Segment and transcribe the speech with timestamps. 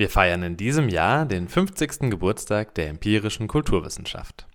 [0.00, 2.08] Wir feiern in diesem Jahr den 50.
[2.08, 4.46] Geburtstag der empirischen Kulturwissenschaft.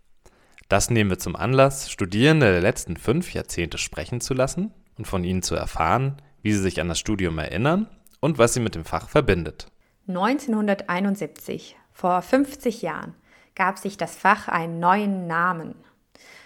[0.70, 5.24] Das nehmen wir zum Anlass, Studierende der letzten fünf Jahrzehnte sprechen zu lassen und von
[5.24, 7.88] ihnen zu erfahren, wie sie sich an das Studium erinnern
[8.22, 9.68] und was sie mit dem Fach verbindet.
[10.08, 13.14] 1971, vor 50 Jahren,
[13.54, 15.76] gab sich das Fach einen neuen Namen.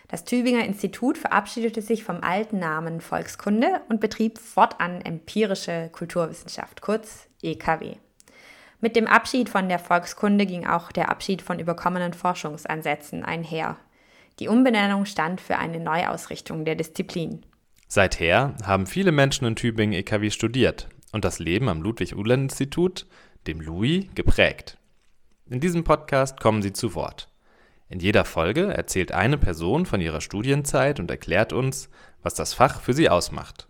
[0.09, 7.29] Das Tübinger Institut verabschiedete sich vom alten Namen Volkskunde und betrieb fortan empirische Kulturwissenschaft, kurz
[7.41, 7.95] EKW.
[8.81, 13.75] Mit dem Abschied von der Volkskunde ging auch der Abschied von überkommenen Forschungsansätzen einher.
[14.39, 17.45] Die Umbenennung stand für eine Neuausrichtung der Disziplin.
[17.89, 23.05] Seither haben viele Menschen in Tübingen EKW studiert und das Leben am Ludwig-Uhland-Institut,
[23.47, 24.77] dem LUI, geprägt.
[25.49, 27.27] In diesem Podcast kommen sie zu Wort.
[27.89, 31.89] In jeder Folge erzählt eine Person von ihrer Studienzeit und erklärt uns,
[32.23, 33.67] was das Fach für sie ausmacht.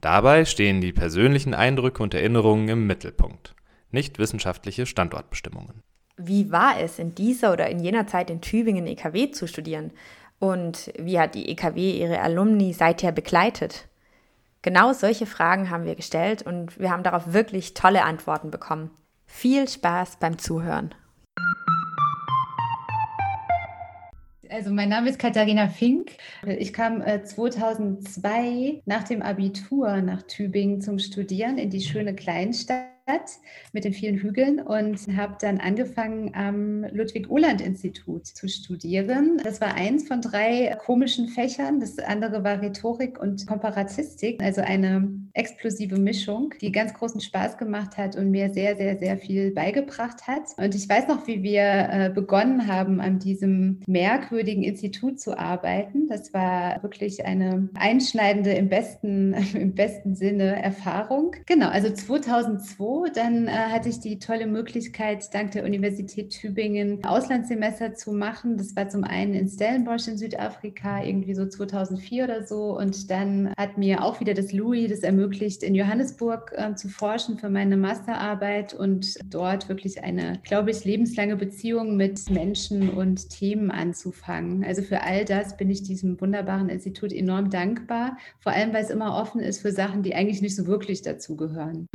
[0.00, 3.54] Dabei stehen die persönlichen Eindrücke und Erinnerungen im Mittelpunkt
[3.92, 5.82] nicht wissenschaftliche Standortbestimmungen.
[6.16, 9.92] Wie war es in dieser oder in jener Zeit in Tübingen EKW zu studieren?
[10.38, 13.88] Und wie hat die EKW ihre Alumni seither begleitet?
[14.62, 18.90] Genau solche Fragen haben wir gestellt und wir haben darauf wirklich tolle Antworten bekommen.
[19.26, 20.94] Viel Spaß beim Zuhören.
[24.48, 26.12] Also mein Name ist Katharina Fink.
[26.46, 32.91] Ich kam äh, 2002 nach dem Abitur nach Tübingen zum Studieren in die schöne Kleinstadt
[33.72, 39.40] mit den vielen Hügeln und habe dann angefangen am Ludwig-Uhland-Institut zu studieren.
[39.42, 41.80] Das war eins von drei komischen Fächern.
[41.80, 47.96] Das andere war Rhetorik und Komparatistik, also eine explosive Mischung, die ganz großen Spaß gemacht
[47.96, 50.42] hat und mir sehr, sehr, sehr viel beigebracht hat.
[50.56, 56.08] Und ich weiß noch, wie wir äh, begonnen haben, an diesem merkwürdigen Institut zu arbeiten.
[56.08, 61.36] Das war wirklich eine einschneidende im besten, im besten Sinne Erfahrung.
[61.46, 67.94] Genau, also 2002 dann äh, hatte ich die tolle Möglichkeit, dank der Universität Tübingen Auslandssemester
[67.94, 68.56] zu machen.
[68.56, 72.76] Das war zum einen in Stellenbosch in Südafrika, irgendwie so 2004 oder so.
[72.76, 75.21] Und dann hat mir auch wieder das Louis das ermöglicht,
[75.62, 81.36] in Johannesburg äh, zu forschen für meine Masterarbeit und dort wirklich eine, glaube ich, lebenslange
[81.36, 84.64] Beziehung mit Menschen und Themen anzufangen.
[84.64, 88.90] Also für all das bin ich diesem wunderbaren Institut enorm dankbar, vor allem weil es
[88.90, 91.86] immer offen ist für Sachen, die eigentlich nicht so wirklich dazugehören.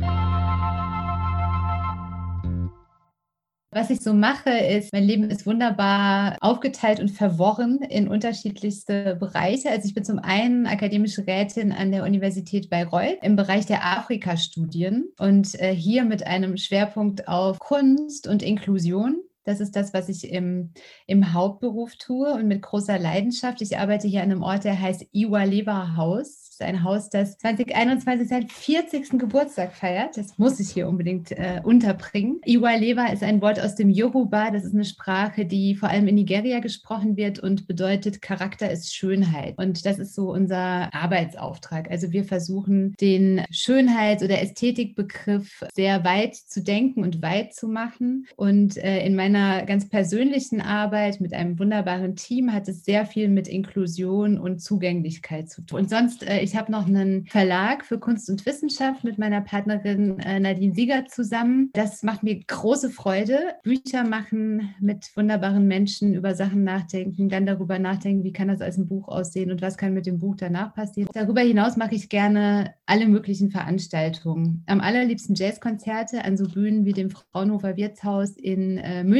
[3.70, 9.68] Was ich so mache, ist, mein Leben ist wunderbar aufgeteilt und verworren in unterschiedlichste Bereiche.
[9.68, 15.10] Also ich bin zum einen akademische Rätin an der Universität Bayreuth im Bereich der Afrika-Studien
[15.18, 19.20] und äh, hier mit einem Schwerpunkt auf Kunst und Inklusion.
[19.48, 20.72] Das ist das, was ich im,
[21.06, 23.62] im Hauptberuf tue und mit großer Leidenschaft.
[23.62, 27.38] Ich arbeite hier an einem Ort, der heißt Iwa Leber Haus ist ein Haus, das
[27.38, 29.18] 2021 seinen 40.
[29.18, 30.16] Geburtstag feiert.
[30.16, 32.40] Das muss ich hier unbedingt äh, unterbringen.
[32.44, 34.50] Iwa Lewa ist ein Wort aus dem Yoruba.
[34.50, 38.92] Das ist eine Sprache, die vor allem in Nigeria gesprochen wird und bedeutet, Charakter ist
[38.92, 39.56] Schönheit.
[39.56, 41.90] Und das ist so unser Arbeitsauftrag.
[41.90, 48.26] Also wir versuchen, den Schönheits- oder Ästhetikbegriff sehr weit zu denken und weit zu machen.
[48.36, 53.28] Und äh, in meiner ganz persönlichen Arbeit mit einem wunderbaren Team hat es sehr viel
[53.28, 55.80] mit Inklusion und Zugänglichkeit zu tun.
[55.80, 60.18] Und sonst, äh, ich habe noch einen Verlag für Kunst und Wissenschaft mit meiner Partnerin
[60.20, 61.70] äh, Nadine Sieger zusammen.
[61.74, 63.38] Das macht mir große Freude.
[63.62, 68.78] Bücher machen, mit wunderbaren Menschen über Sachen nachdenken, dann darüber nachdenken, wie kann das als
[68.78, 71.10] ein Buch aussehen und was kann mit dem Buch danach passieren.
[71.12, 74.64] Darüber hinaus mache ich gerne alle möglichen Veranstaltungen.
[74.66, 79.17] Am allerliebsten Jazzkonzerte an so Bühnen wie dem Fraunhofer Wirtshaus in äh, München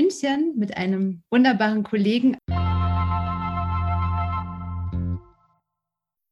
[0.57, 2.37] mit einem wunderbaren Kollegen.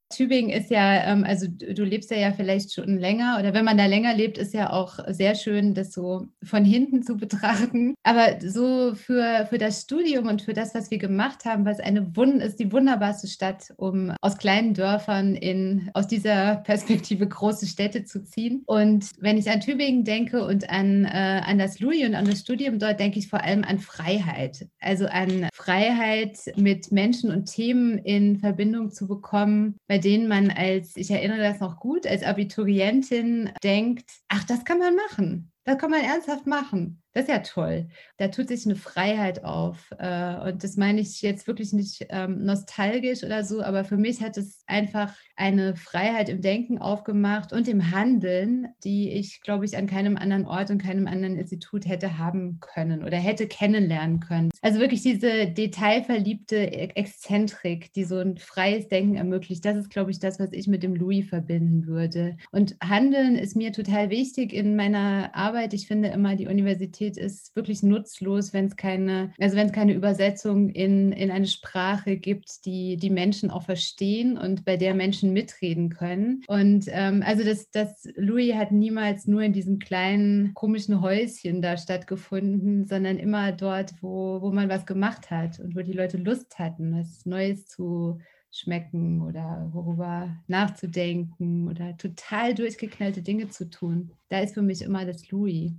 [0.08, 3.78] Tübingen ist ja, ähm, also du lebst ja, ja vielleicht schon länger oder wenn man
[3.78, 7.94] da länger lebt, ist ja auch sehr schön, das so von hinten zu betrachten.
[8.02, 12.06] Aber so für, für das Studium und für das, was wir gemacht haben, was eine
[12.40, 18.24] ist die wunderbarste Stadt, um aus kleinen Dörfern in aus dieser Perspektive große Städte zu
[18.24, 18.62] ziehen.
[18.66, 22.40] Und wenn ich an Tübingen denke und an, äh, an das Louis und an das
[22.40, 24.66] Studium dort, denke ich vor allem an Freiheit.
[24.80, 30.94] Also an Freiheit mit Menschen und Themen in Verbindung zu bekommen, bei denen man als,
[30.98, 35.50] ich erinnere das noch gut, als Abiturientin denkt, ach, das kann man machen.
[35.64, 37.02] Das kann man ernsthaft machen.
[37.16, 37.88] Das ist ja toll.
[38.18, 39.90] Da tut sich eine Freiheit auf.
[39.98, 44.20] Äh, und das meine ich jetzt wirklich nicht ähm, nostalgisch oder so, aber für mich
[44.20, 49.78] hat es einfach eine Freiheit im Denken aufgemacht und im Handeln, die ich, glaube ich,
[49.78, 54.50] an keinem anderen Ort und keinem anderen Institut hätte haben können oder hätte kennenlernen können.
[54.60, 60.10] Also wirklich diese detailverliebte e-, Exzentrik, die so ein freies Denken ermöglicht, das ist, glaube
[60.10, 62.36] ich, das, was ich mit dem Louis verbinden würde.
[62.52, 65.72] Und Handeln ist mir total wichtig in meiner Arbeit.
[65.72, 69.72] Ich finde immer, die Universität Universität ist wirklich nutzlos, wenn es keine, also wenn es
[69.72, 74.94] keine Übersetzung in, in eine Sprache gibt, die die Menschen auch verstehen und bei der
[74.94, 76.42] Menschen mitreden können.
[76.48, 81.76] Und ähm, also das, das Louis hat niemals nur in diesem kleinen komischen Häuschen da
[81.76, 86.58] stattgefunden, sondern immer dort, wo, wo man was gemacht hat und wo die Leute Lust
[86.58, 88.18] hatten, was Neues zu
[88.50, 94.12] schmecken oder worüber nachzudenken oder total durchgeknallte Dinge zu tun.
[94.28, 95.72] Da ist für mich immer das Louis.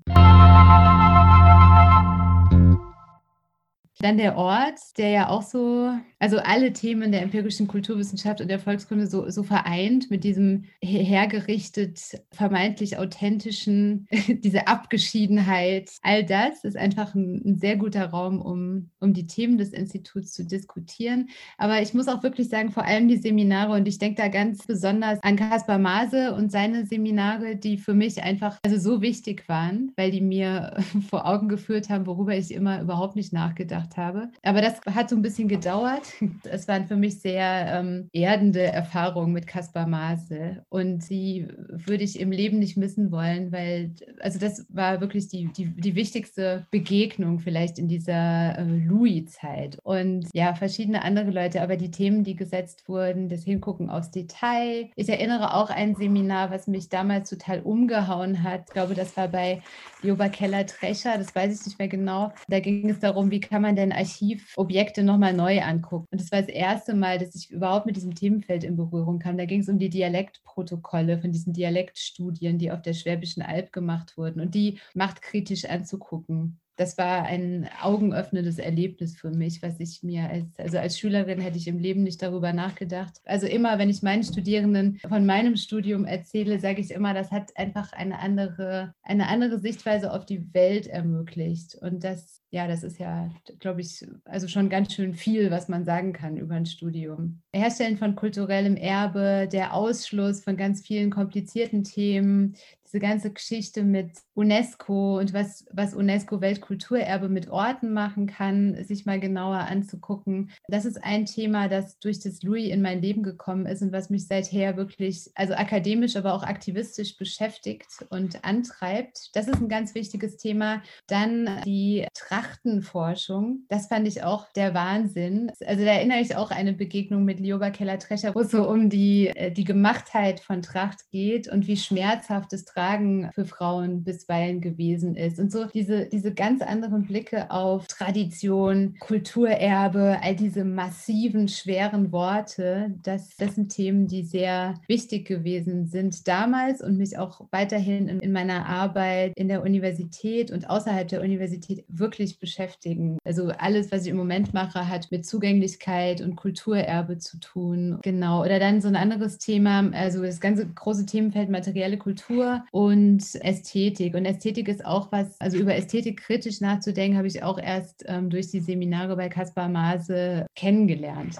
[3.99, 8.59] Dann der Ort, der ja auch so, also alle Themen der empirischen Kulturwissenschaft und der
[8.59, 11.99] Volkskunde so, so vereint mit diesem hergerichtet,
[12.31, 15.89] vermeintlich authentischen, diese Abgeschiedenheit.
[16.03, 20.31] All das ist einfach ein, ein, sehr guter Raum, um, um die Themen des Instituts
[20.31, 21.29] zu diskutieren.
[21.57, 24.67] Aber ich muss auch wirklich sagen, vor allem die Seminare und ich denke da ganz
[24.67, 29.91] besonders an Kaspar Maase und seine Seminare, die für mich einfach also so wichtig waren,
[29.95, 30.77] weil die mir
[31.09, 34.29] vor Augen geführt haben, worüber ich immer überhaupt nicht nachgedacht gemacht habe.
[34.43, 36.03] Aber das hat so ein bisschen gedauert.
[36.49, 42.19] Es waren für mich sehr ähm, erdende Erfahrungen mit Kaspar Maße und die würde ich
[42.19, 47.39] im Leben nicht missen wollen, weil, also das war wirklich die, die, die wichtigste Begegnung
[47.39, 49.79] vielleicht in dieser äh, Louis-Zeit.
[49.83, 54.89] Und ja, verschiedene andere Leute, aber die Themen, die gesetzt wurden, das Hingucken aufs Detail.
[54.95, 58.65] Ich erinnere auch ein Seminar, was mich damals total umgehauen hat.
[58.67, 59.61] Ich glaube, das war bei
[60.01, 62.31] Joba Keller-Trecher, das weiß ich nicht mehr genau.
[62.47, 66.07] Da ging es darum, wie kann man denn Archivobjekte nochmal neu angucken.
[66.11, 69.37] Und das war das erste Mal, dass ich überhaupt mit diesem Themenfeld in Berührung kam.
[69.37, 74.17] Da ging es um die Dialektprotokolle von diesen Dialektstudien, die auf der Schwäbischen Alb gemacht
[74.17, 80.29] wurden und die machtkritisch anzugucken das war ein augenöffnendes Erlebnis für mich, was ich mir
[80.29, 83.19] als, also als Schülerin hätte ich im Leben nicht darüber nachgedacht.
[83.25, 87.57] Also immer, wenn ich meinen Studierenden von meinem Studium erzähle, sage ich immer, das hat
[87.57, 91.75] einfach eine andere, eine andere Sichtweise auf die Welt ermöglicht.
[91.81, 95.85] Und das, ja, das ist ja, glaube ich, also schon ganz schön viel, was man
[95.85, 97.39] sagen kann über ein Studium.
[97.53, 102.55] Herstellen von kulturellem Erbe, der Ausschluss von ganz vielen komplizierten Themen,
[102.87, 109.05] diese ganze Geschichte mit UNESCO und was, was UNESCO Weltkulturerbe mit Orten machen kann, sich
[109.05, 110.51] mal genauer anzugucken.
[110.67, 114.09] Das ist ein Thema, das durch das Louis in mein Leben gekommen ist und was
[114.09, 119.35] mich seither wirklich, also akademisch, aber auch aktivistisch beschäftigt und antreibt.
[119.35, 120.81] Das ist ein ganz wichtiges Thema.
[121.07, 122.07] Dann die
[122.47, 123.63] Trachtenforschung.
[123.69, 125.51] Das fand ich auch der Wahnsinn.
[125.65, 129.27] Also da erinnere ich auch eine Begegnung mit Lioba Keller-Trescher, wo es so um die,
[129.27, 135.15] äh, die Gemachtheit von Tracht geht und wie schmerzhaft es Tragen für Frauen bisweilen gewesen
[135.15, 135.39] ist.
[135.39, 142.95] Und so diese, diese ganz anderen Blicke auf Tradition, Kulturerbe, all diese massiven, schweren Worte,
[143.03, 148.19] das, das sind Themen, die sehr wichtig gewesen sind damals und mich auch weiterhin in,
[148.19, 153.17] in meiner Arbeit in der Universität und außerhalb der Universität wirklich beschäftigen.
[153.23, 157.99] Also alles, was ich im Moment mache, hat mit Zugänglichkeit und Kulturerbe zu tun.
[158.03, 158.43] Genau.
[158.43, 164.15] Oder dann so ein anderes Thema, also das ganze große Themenfeld materielle Kultur und Ästhetik.
[164.15, 168.29] Und Ästhetik ist auch was, also über Ästhetik kritisch nachzudenken, habe ich auch erst ähm,
[168.29, 171.35] durch die Seminare bei Caspar Maase kennengelernt.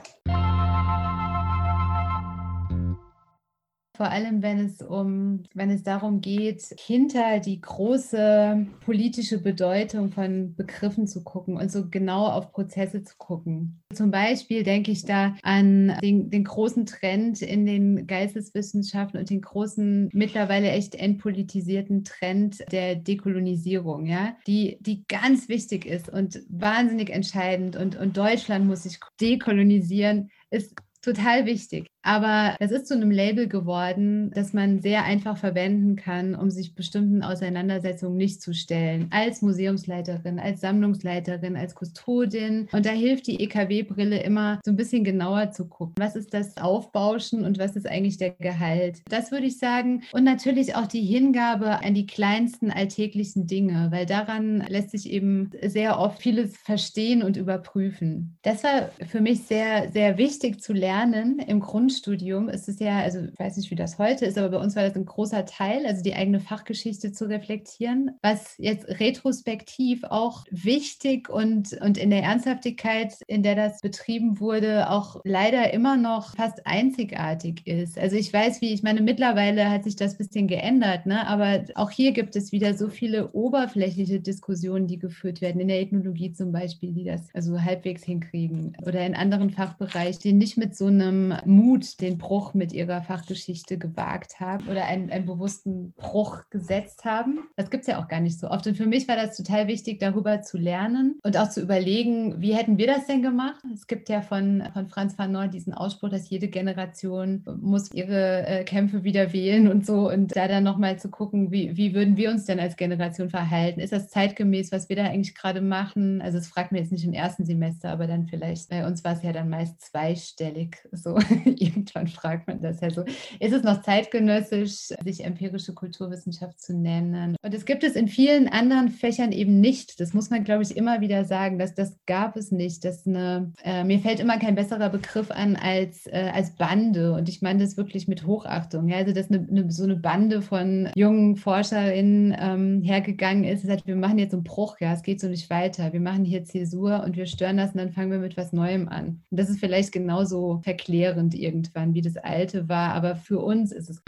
[3.97, 10.53] Vor allem wenn es um, wenn es darum geht, hinter die große politische Bedeutung von
[10.55, 13.81] Begriffen zu gucken und so genau auf Prozesse zu gucken.
[13.91, 19.41] Zum Beispiel denke ich da an den, den großen Trend in den Geisteswissenschaften und den
[19.41, 27.09] großen, mittlerweile echt entpolitisierten Trend der Dekolonisierung, ja, die, die ganz wichtig ist und wahnsinnig
[27.09, 31.87] entscheidend und, und Deutschland muss sich dekolonisieren, ist total wichtig.
[32.07, 36.73] Aber das ist zu einem Label geworden, das man sehr einfach verwenden kann, um sich
[36.73, 39.07] bestimmten Auseinandersetzungen nicht zu stellen.
[39.09, 42.69] Als Museumsleiterin, als Sammlungsleiterin, als Kustodin.
[42.71, 45.95] Und da hilft die EKW-Brille immer so ein bisschen genauer zu gucken.
[45.99, 49.01] Was ist das Aufbauschen und was ist eigentlich der Gehalt?
[49.09, 50.03] Das würde ich sagen.
[50.13, 55.51] Und natürlich auch die Hingabe an die kleinsten alltäglichen Dinge, weil daran lässt sich eben
[55.61, 58.37] sehr oft vieles verstehen und überprüfen.
[58.43, 62.99] Das war für mich sehr, sehr wichtig zu lernen im Grundstudium Studium ist es ja,
[62.99, 65.45] also ich weiß nicht, wie das heute ist, aber bei uns war das ein großer
[65.45, 72.09] Teil, also die eigene Fachgeschichte zu reflektieren, was jetzt retrospektiv auch wichtig und, und in
[72.09, 77.97] der Ernsthaftigkeit, in der das betrieben wurde, auch leider immer noch fast einzigartig ist.
[77.97, 81.27] Also ich weiß, wie, ich meine, mittlerweile hat sich das ein bisschen geändert, ne?
[81.27, 85.81] aber auch hier gibt es wieder so viele oberflächliche Diskussionen, die geführt werden, in der
[85.81, 90.75] Ethnologie zum Beispiel, die das also halbwegs hinkriegen oder in anderen Fachbereichen, die nicht mit
[90.75, 96.41] so einem Mut Den Bruch mit ihrer Fachgeschichte gewagt haben oder einen, einen bewussten Bruch
[96.49, 97.39] gesetzt haben.
[97.55, 98.67] Das gibt es ja auch gar nicht so oft.
[98.67, 102.53] Und für mich war das total wichtig, darüber zu lernen und auch zu überlegen, wie
[102.53, 103.63] hätten wir das denn gemacht?
[103.73, 108.63] Es gibt ja von, von Franz Fanon diesen Ausspruch, dass jede Generation muss ihre äh,
[108.63, 110.11] Kämpfe wieder wählen und so.
[110.11, 113.79] Und da dann nochmal zu gucken, wie, wie würden wir uns denn als Generation verhalten?
[113.79, 116.21] Ist das zeitgemäß, was wir da eigentlich gerade machen?
[116.21, 119.13] Also es fragt mir jetzt nicht im ersten Semester, aber dann vielleicht, bei uns war
[119.13, 120.77] es ja dann meist zweistellig.
[120.91, 121.17] So
[121.67, 123.03] irgendwann fragt man das ja so.
[123.39, 127.35] Ist es noch zeitgenössisch, sich empirische Kulturwissenschaft zu nennen?
[127.41, 129.99] Und es gibt es in vielen anderen Fächern eben nicht.
[129.99, 132.85] Das muss man, glaube ich, immer wieder sagen, dass das gab es nicht.
[132.85, 137.13] Dass eine, äh, mir fällt immer kein besserer Begriff an als, äh, als Bande.
[137.13, 138.87] Und ich meine das wirklich mit Hochachtung.
[138.87, 138.97] Ja?
[138.97, 143.95] Also, dass eine, eine, so eine Bande von jungen ForscherInnen ähm, hergegangen ist, sagt, wir
[143.95, 145.93] machen jetzt einen Bruch, ja, es geht so nicht weiter.
[145.93, 148.87] Wir machen hier Zäsur und wir stören das und dann fangen wir mit was Neuem
[148.87, 149.21] an.
[149.29, 153.89] Und das ist vielleicht genauso verklärend irgendwann, wie das Alte war, aber für uns ist
[153.89, 154.01] es.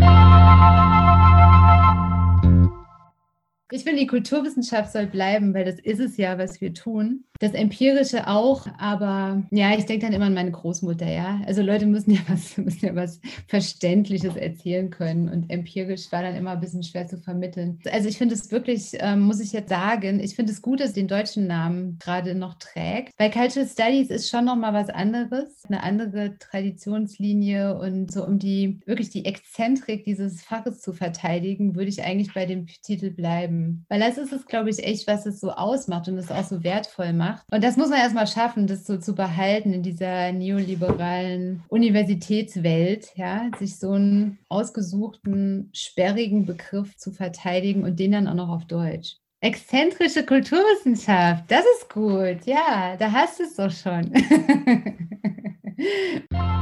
[3.71, 7.25] Ich finde, die Kulturwissenschaft soll bleiben, weil das ist es ja, was wir tun.
[7.39, 11.41] Das Empirische auch, aber ja, ich denke dann immer an meine Großmutter, ja.
[11.45, 16.35] Also Leute müssen ja was, müssen ja was Verständliches erzählen können und empirisch war dann
[16.35, 17.79] immer ein bisschen schwer zu vermitteln.
[17.91, 20.93] Also ich finde es wirklich, ähm, muss ich jetzt sagen, ich finde es gut, dass
[20.93, 23.15] den deutschen Namen gerade noch trägt.
[23.17, 28.81] Bei Cultural Studies ist schon nochmal was anderes, eine andere Traditionslinie und so um die,
[28.85, 33.85] wirklich die Exzentrik dieses Faches zu verteidigen, würde ich eigentlich bei dem Titel bleiben.
[33.87, 36.63] Weil das ist es, glaube ich, echt, was es so ausmacht und es auch so
[36.63, 37.28] wertvoll macht.
[37.51, 43.49] Und das muss man erstmal schaffen, das so zu behalten in dieser neoliberalen Universitätswelt, ja,
[43.57, 49.17] sich so einen ausgesuchten, sperrigen Begriff zu verteidigen und den dann auch noch auf Deutsch.
[49.41, 52.45] Exzentrische Kulturwissenschaft, das ist gut.
[52.45, 54.11] Ja, da hast du es doch schon.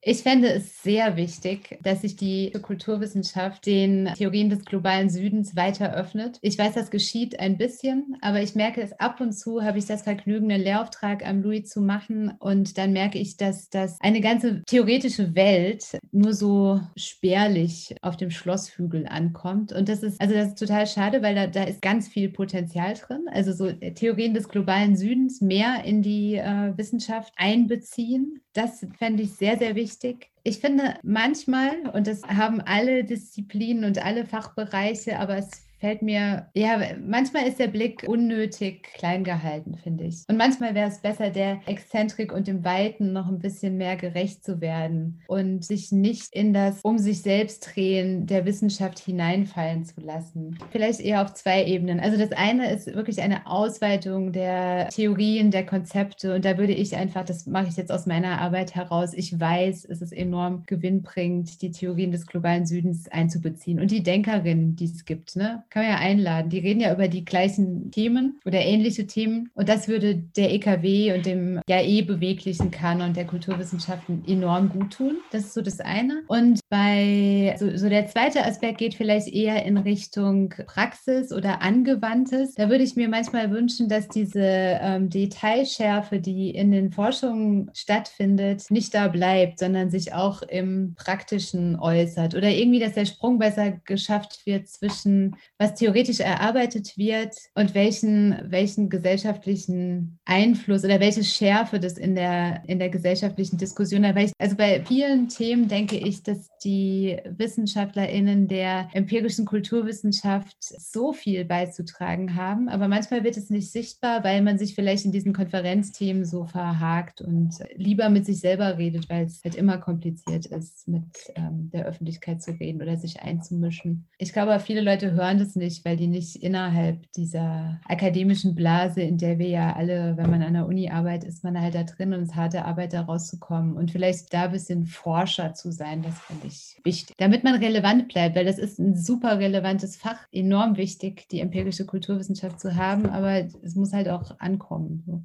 [0.00, 5.92] Ich fände es sehr wichtig, dass sich die Kulturwissenschaft den Theorien des globalen Südens weiter
[5.92, 6.38] öffnet.
[6.40, 9.86] Ich weiß, das geschieht ein bisschen, aber ich merke es ab und zu, habe ich
[9.86, 14.20] das Vergnügen, einen Lehrauftrag am Louis zu machen und dann merke ich, dass das eine
[14.20, 19.72] ganze theoretische Welt nur so spärlich auf dem Schlosshügel ankommt.
[19.72, 22.94] Und das ist, also das ist total schade, weil da, da ist ganz viel Potenzial
[22.94, 23.24] drin.
[23.32, 28.40] Also so Theorien des globalen Südens mehr in die äh, Wissenschaft einbeziehen.
[28.52, 30.30] Das fände ich sehr, sehr wichtig wichtig.
[30.42, 36.48] Ich finde manchmal, und das haben alle Disziplinen und alle Fachbereiche, aber es fällt mir,
[36.54, 40.24] ja, manchmal ist der Blick unnötig klein gehalten, finde ich.
[40.28, 44.44] Und manchmal wäre es besser, der Exzentrik und dem Weiten noch ein bisschen mehr gerecht
[44.44, 50.00] zu werden und sich nicht in das um sich selbst drehen der Wissenschaft hineinfallen zu
[50.00, 50.58] lassen.
[50.70, 52.00] Vielleicht eher auf zwei Ebenen.
[52.00, 56.96] Also das eine ist wirklich eine Ausweitung der Theorien, der Konzepte und da würde ich
[56.96, 61.62] einfach, das mache ich jetzt aus meiner Arbeit heraus, ich weiß, es ist enorm gewinnbringend,
[61.62, 65.62] die Theorien des globalen Südens einzubeziehen und die Denkerinnen, die es gibt, ne?
[65.70, 66.50] Kann man ja einladen.
[66.50, 69.50] Die reden ja über die gleichen Themen oder ähnliche Themen.
[69.54, 74.94] Und das würde der EKW und dem ja eh beweglichen Kanon der Kulturwissenschaften enorm gut
[74.94, 75.18] tun.
[75.30, 76.22] Das ist so das eine.
[76.28, 82.54] Und bei so, so der zweite Aspekt geht vielleicht eher in Richtung Praxis oder Angewandtes.
[82.54, 88.70] Da würde ich mir manchmal wünschen, dass diese ähm, Detailschärfe, die in den Forschungen stattfindet,
[88.70, 92.34] nicht da bleibt, sondern sich auch im Praktischen äußert.
[92.34, 98.38] Oder irgendwie, dass der Sprung besser geschafft wird zwischen was theoretisch erarbeitet wird und welchen,
[98.44, 104.04] welchen gesellschaftlichen Einfluss oder welche Schärfe das in der, in der gesellschaftlichen Diskussion.
[104.04, 111.44] Ich, also bei vielen Themen denke ich, dass die WissenschaftlerInnen der empirischen Kulturwissenschaft so viel
[111.44, 116.24] beizutragen haben, aber manchmal wird es nicht sichtbar, weil man sich vielleicht in diesen Konferenzthemen
[116.24, 121.04] so verhakt und lieber mit sich selber redet, weil es halt immer kompliziert ist, mit
[121.34, 124.06] ähm, der Öffentlichkeit zu reden oder sich einzumischen.
[124.18, 129.02] Ich glaube, viele Leute hören das es nicht, weil die nicht innerhalb dieser akademischen Blase,
[129.02, 131.82] in der wir ja alle, wenn man an der Uni arbeitet, ist man halt da
[131.82, 133.76] drin und es ist harte Arbeit, da rauszukommen.
[133.76, 137.16] Und vielleicht da ein bisschen Forscher zu sein, das finde ich wichtig.
[137.18, 141.86] Damit man relevant bleibt, weil das ist ein super relevantes Fach, enorm wichtig, die empirische
[141.86, 145.02] Kulturwissenschaft zu haben, aber es muss halt auch ankommen.
[145.06, 145.22] So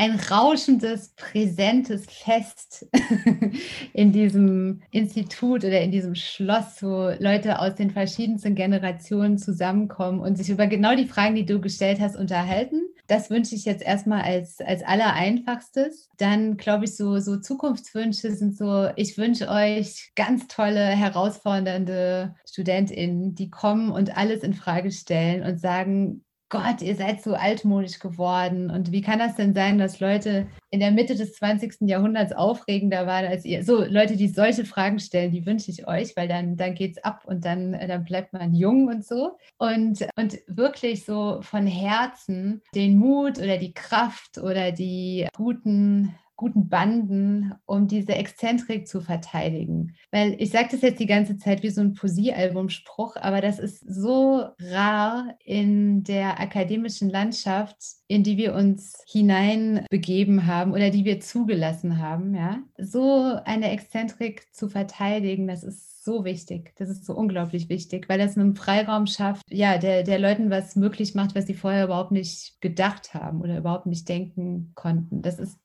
[0.00, 2.86] ein rauschendes, präsentes Fest
[3.92, 10.38] in diesem Institut oder in diesem Schloss, wo Leute aus den verschiedensten Generationen zusammenkommen und
[10.38, 12.80] sich über genau die Fragen, die du gestellt hast, unterhalten.
[13.08, 16.08] Das wünsche ich jetzt erstmal als, als allereinfachstes.
[16.16, 23.34] Dann glaube ich, so, so Zukunftswünsche sind so, ich wünsche euch ganz tolle, herausfordernde StudentInnen,
[23.34, 28.70] die kommen und alles in Frage stellen und sagen, Gott, ihr seid so altmodisch geworden.
[28.70, 31.88] Und wie kann das denn sein, dass Leute in der Mitte des 20.
[31.88, 33.64] Jahrhunderts aufregender waren als ihr?
[33.64, 37.04] So, Leute, die solche Fragen stellen, die wünsche ich euch, weil dann, dann geht es
[37.04, 39.38] ab und dann, dann bleibt man jung und so.
[39.58, 46.70] Und, und wirklich so von Herzen den Mut oder die Kraft oder die guten guten
[46.70, 49.94] Banden, um diese Exzentrik zu verteidigen.
[50.10, 53.80] Weil ich sage das jetzt die ganze Zeit wie so ein Poesiealbumspruch, aber das ist
[53.86, 57.76] so rar in der akademischen Landschaft,
[58.08, 62.34] in die wir uns hineinbegeben haben oder die wir zugelassen haben.
[62.34, 62.62] Ja?
[62.78, 66.72] So eine Exzentrik zu verteidigen, das ist so wichtig.
[66.76, 70.74] Das ist so unglaublich wichtig, weil das einen Freiraum schafft, ja, der, der Leuten was
[70.74, 75.20] möglich macht, was sie vorher überhaupt nicht gedacht haben oder überhaupt nicht denken konnten.
[75.20, 75.58] Das ist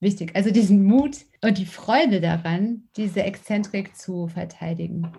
[0.00, 0.34] wichtig.
[0.34, 5.12] Also diesen Mut und die Freude daran, diese Exzentrik zu verteidigen.